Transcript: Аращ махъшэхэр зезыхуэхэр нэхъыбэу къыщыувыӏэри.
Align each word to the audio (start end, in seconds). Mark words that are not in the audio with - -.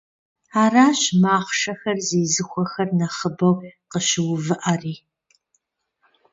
Аращ 0.61 1.01
махъшэхэр 1.21 1.97
зезыхуэхэр 2.07 2.89
нэхъыбэу 2.97 3.55
къыщыувыӏэри. 3.91 4.95